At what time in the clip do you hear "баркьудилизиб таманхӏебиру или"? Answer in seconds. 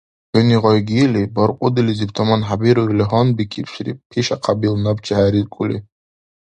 1.35-3.05